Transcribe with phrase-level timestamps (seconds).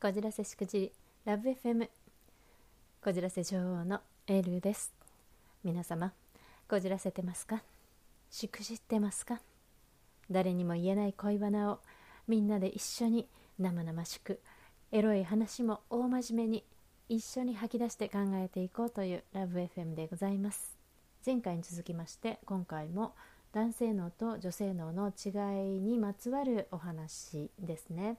[0.00, 0.92] こじらせしくじり
[1.24, 1.88] ラブ FM
[3.02, 4.92] こじらせ女王のエールです。
[5.64, 6.12] 皆様
[6.68, 7.64] こじらせてますか？
[8.30, 9.40] しくじってますか？
[10.30, 11.80] 誰にも言えない恋バナを
[12.28, 13.26] みんなで一緒に
[13.58, 14.38] 生々しく
[14.92, 16.64] エロい話も大真面目に
[17.08, 20.78] 一緒に吐き出して考えていこうというラブ FM でございます。
[21.26, 23.16] 前回に続きまして今回も
[23.52, 25.30] 男性脳と女性脳の違
[25.76, 28.16] いにまつわるお話ですね。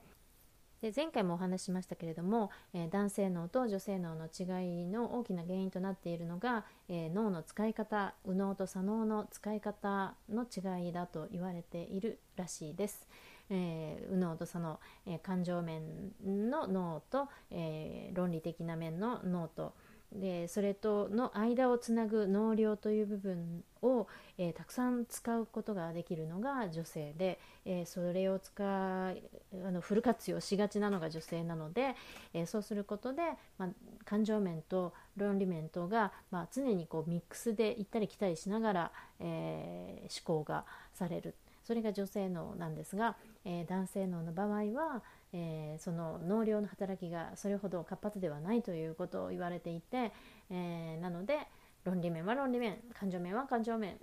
[0.82, 13.06] で前回もお話ししましたけれども、えー、男性脳と女性脳の違いの大きな原因となっているのが、えー、脳の使い方右脳と左脳の使い方の違いだと言われているらしいです。
[13.50, 15.82] えー、右脳と左脳、え感情面
[16.24, 19.74] の脳と、え論理的な面の脳と、
[20.12, 29.14] でそれとの間をつなぐ能量という部分を、えー、たくさん使うことができるのが女性で、えー、それを使あ
[29.70, 31.94] のフル活用しがちなのが女性なので、
[32.34, 33.22] えー、そうすることで、
[33.56, 33.68] まあ、
[34.04, 41.34] 感情面と論理面とが、まあ、常にこうミックスで行ったり来たりしながら、え思考がされる。
[41.62, 45.02] それが女性脳なんですが、え男性脳の場合は
[45.32, 50.12] えー、その脳量の働きがそれほど活発ではないということを言われていて、
[50.50, 51.38] えー、なので
[51.84, 53.98] 論理面は論理面感情面は感情面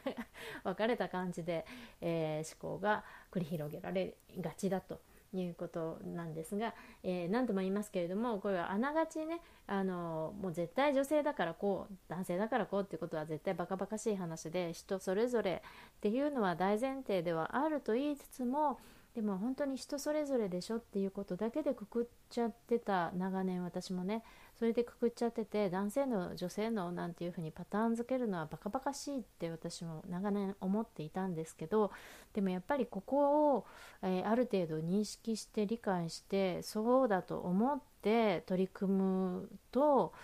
[0.64, 1.64] 分かれた感じで、
[2.00, 5.00] えー、思考が繰り広げられがちだと
[5.34, 15.62] いうことなんですが、えー、何度も言いますけれどもこれはあながちねあのもう絶対女性だからこう男性だからこうっていうことは絶対バカバカしい話で人それぞれ
[15.96, 18.78] っていうのは大前提ではあると言いつつも
[19.14, 24.22] でも本当に人それぞれでしょっていうことだけでくくっちゃってた長年私もね
[24.58, 31.90] それでくくっちゃってて男性の女性のなんていうふうにパターン付けるのはバカバカしいって私も長年思っていたんですけど
[32.32, 33.66] でもやっぱりここを、
[34.02, 40.14] えー、ある程度認識して理解してそうだと思って取り組むと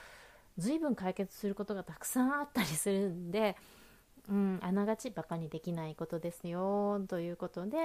[0.57, 3.55] 随分解決することがたくさんあったりするんで
[4.29, 7.77] うん、あながちバカにできないことですよということで、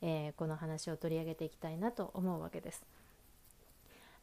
[0.00, 2.82] えー、この話を取り上げていきたいなと思うわけです。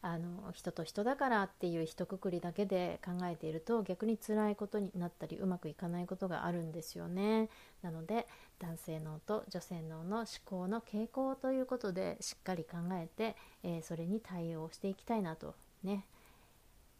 [0.00, 7.48] あの人と人だからっていう一括りだけで考えていると逆に辛いことになったりうまくいかないことがあるんですよね。
[7.82, 8.28] なので
[8.60, 16.04] 男性脳と女性脳の思考の傾向ということでしっかり考えて、えー、それに対応していきたいなとね、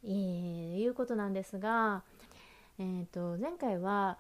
[0.05, 2.03] えー、いうことなんですが、
[2.81, 4.19] えーと前回は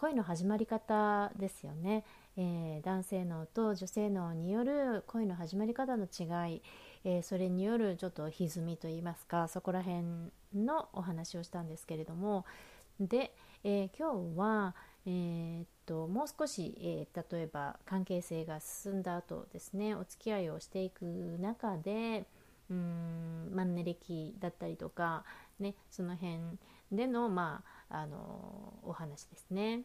[0.00, 2.04] 恋の始まり方ですよね、
[2.38, 6.62] えー、男性脳と女性脳による恋の始まり方の違い、
[7.04, 10.04] えー、それによるちょっと歪みといいますかそこら辺
[10.54, 12.46] のお話をしたんですけれども。
[12.98, 14.74] で、えー、今日は、
[15.04, 21.04] えー、っともう少し、え例えば関係性が進んだ後ですねお付き合いをしていく
[21.38, 22.24] 中で
[22.70, 25.24] うーんマンネリ期だったりとか、
[25.58, 26.38] ね、その辺
[26.92, 29.82] での、まああのお話ですね。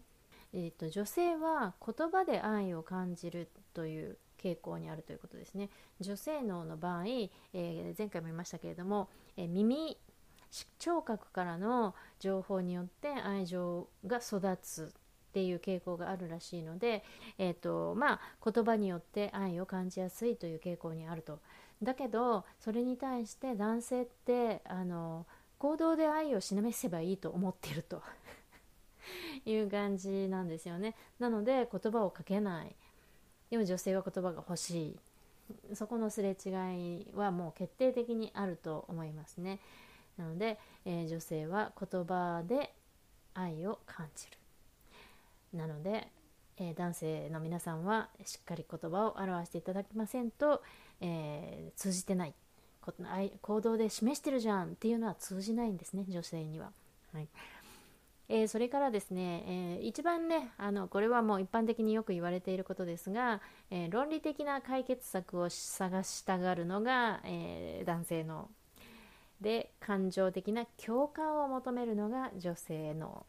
[0.54, 5.70] えーと、女性は言葉で愛を感じるという傾向にあるということですね。
[6.00, 9.98] 女性脳の場合、えー、前回も言いましたけれども、えー、耳
[10.80, 14.94] 聴覚からの情報によって愛情が育つ
[15.36, 17.04] っていう傾向があるらしいので、
[17.38, 18.20] えーとまあ、
[18.50, 21.40] 言葉によって愛を感じやすいという傾向にあると。
[21.84, 25.26] だけどそれに対して男性ってあの
[25.58, 28.02] 行動で愛を示せばいいと思っていると。
[29.46, 30.96] いう感じなんですよね。
[31.20, 32.74] なので言葉をかけない。
[33.50, 34.98] でも女性は言葉が欲し
[35.72, 35.76] い。
[35.76, 36.50] そこのすれ違
[37.02, 39.60] いはもう決定的にあると思いますね。
[40.16, 42.74] なので、えー、女性は言葉で
[43.34, 44.45] 愛を感じる。
[45.56, 46.08] なので、
[46.58, 50.62] えー、男性の皆さんはしっかり言葉を表していただきませんと、
[51.02, 52.34] えー、通じてない
[53.42, 56.72] 行動で示してるじゃんっていうのは通じないんですね女性には。
[57.14, 57.28] はい。
[58.28, 63.40] えー、それからですね、えー、一番ねあのこれはもう一般的によく言われていることですが、
[63.70, 68.50] えー、論理的な解決策を探したがるのが、え男性の。
[69.42, 73.26] で感情的な共感を求めるのが女性の。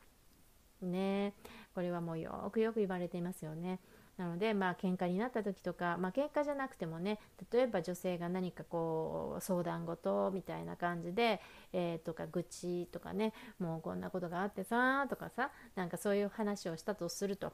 [0.85, 1.35] ね
[1.75, 3.81] これはもうよくよく言われていますよね。
[4.17, 7.19] なのでまあ喧嘩になった時とかまあ喧嘩じゃなくてもね
[7.53, 11.41] 例えば女性が何かこう相談事みたいな感じで、
[11.73, 17.53] えー、とか愚痴とかねもうこんなことがあってさとかさなんかそういう話をしたとすると。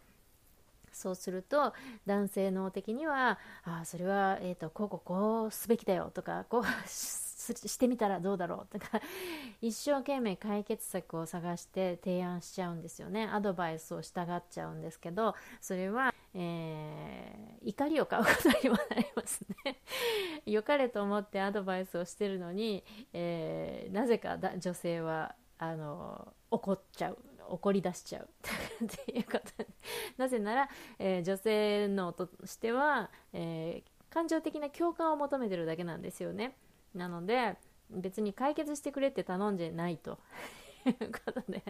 [0.92, 1.72] そうすると
[2.04, 6.62] 男性脳的にはあそれは、えーと、こうこうこうすべきだよとかこう
[7.42, 9.00] してみたらどうだろうとか
[9.60, 13.28] 一生懸命解決策を探して提案しちゃうんですよね。
[13.32, 19.78] アドバイスを従っちゃうんですけどそれはえー、怒りを買うことにもなりますね。
[20.46, 27.18] 良かれと思ってアドバイスをしてるのに、えー、なぜか女性はあの怒っちゃう
[27.48, 28.28] 怒り出しちゃう
[28.84, 29.64] っていうこと
[30.16, 30.68] なぜなら、
[30.98, 36.56] えー、女性のとしては、えー、感情的な共感を求めてるだけなんですよね。
[36.94, 37.56] なので
[37.90, 40.18] 別に解決してくれって頼んでないと。
[40.84, 41.62] いうことで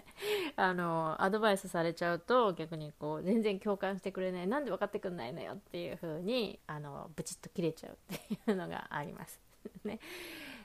[0.57, 4.47] あのアドバイスされちゃうと逆にこう全然共感してくれない。
[4.47, 9.39] なんで分かってくんないのよっていう風にあにブチッと切れちゃうっていうのがあります。
[9.85, 9.99] ね。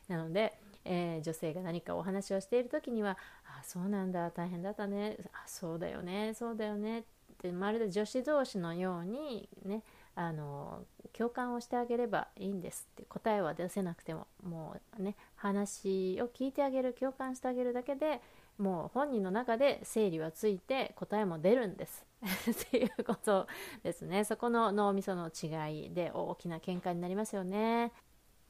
[0.08, 0.58] なので
[0.90, 3.18] えー、女性が何かお話をしている時には
[3.60, 5.18] 「あそうなんだ大変だったね。
[5.34, 7.04] あそうだよねそうだよね」っ
[7.40, 9.84] てまるで女子同士のようにね
[10.20, 10.84] あの
[11.14, 18.20] 共感をしてあげればいいんですって答えは出せなくてももうね話を聞いてあげる共感してあげるだけで
[18.58, 22.04] もう本人の中で整理はついて答えも出るんです。
[22.50, 23.46] っていうこと
[23.84, 24.24] ですね。
[24.24, 27.92] そこの脳みその違いで大きな喧嘩になりますよね。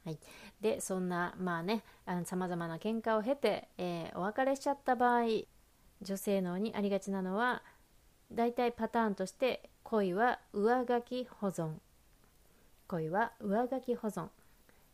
[0.05, 0.19] はい、
[0.61, 1.83] でそんなまあね
[2.23, 5.23] さまざまな喧嘩を経て、えー、お別れしちゃった場合
[6.01, 7.61] 女性脳にありがちなのは
[8.31, 11.75] 大体パターンとして恋は上書き保存。
[12.87, 14.27] 恋は上書き保存。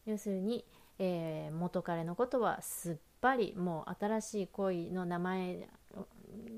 [0.06, 0.66] 要するに、
[1.00, 5.70] えー、元彼のことはすっぱりもう新しい恋の名前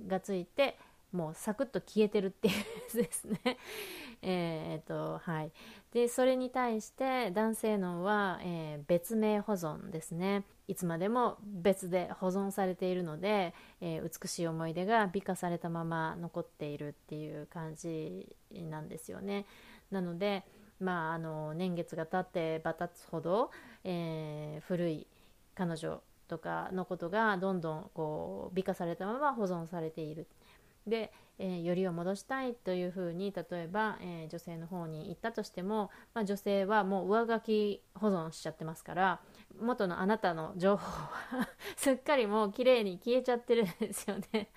[0.08, 0.78] がついて
[1.16, 3.58] もうサクッと消えてるっていうやつですね。
[4.22, 5.52] えっとはい、
[5.92, 19.46] でそれに対して男性脳は、えー、別名保存ですねいつまでも別で保存されているので、えー、美しい思い出が美化されたまま残っているっていう感じなんですよね。
[19.92, 20.44] なので、
[20.80, 23.52] まあ、あの年月が経ってばたつほど、
[23.84, 25.08] えー、古い
[25.54, 30.28] 彼女とかのことがどんどんこう美化されたまま保存されている。
[30.88, 39.20] で、えー、よりを戻したいというふうに例えば、えー、女性の方に行ったとしても、まあ、女性はもう上書き保存しちゃってますから
[39.60, 44.50] 元のあなたの情報は すっかりもう綺麗に消えちゃってるんですよね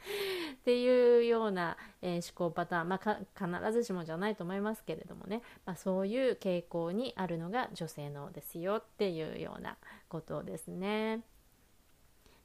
[0.54, 9.76] っていうような、えー、思考パターン、まあ、必ずしもじゃないと思いますけれどもね、まあ、そういう傾向にあるのが女性のですよっていうような
[10.08, 11.22] ことですね。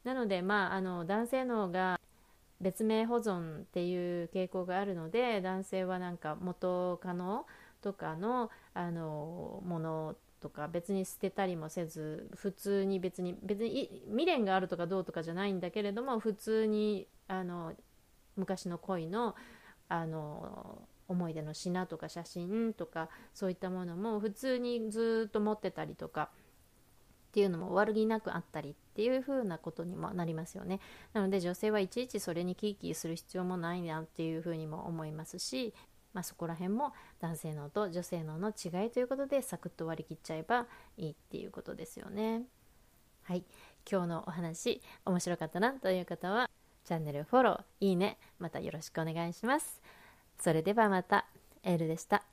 [0.03, 2.00] なので、まあ、あの男性のが
[2.63, 7.45] 別名保存っていう傾向があるので男性はなんか元カノ
[7.81, 17.74] とかのあのものとか別に捨てたりもせず普通に別に別に未練があるとかどうとかじゃないんだけれども普通にあの
[18.36, 19.36] 昔の恋の
[19.89, 26.30] あの思い出の品とか写真とかそういったものも普通にずっと持ってたりとか
[27.30, 30.80] っていうのも悪気なくあったりっていう風なことにもなりますよね。
[31.13, 35.74] なので女性はいちいちそれにキーキーする必要もないなっていう風にも思いますし、
[36.13, 42.44] まあ、そこら辺も男性脳と女性脳の違いということでサクッと割り切っちゃえばいいっていうことですよね。
[43.24, 43.44] はい。
[43.90, 46.50] 今日のお話面白かったなという方は
[46.86, 49.81] チャンネルフォローいいねまたよろしくお願いします。
[50.39, 51.25] それではまた。
[51.63, 52.32] エールでした。